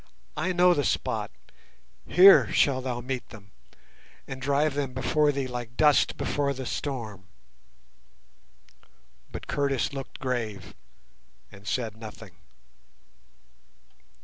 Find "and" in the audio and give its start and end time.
4.27-4.41, 11.51-11.67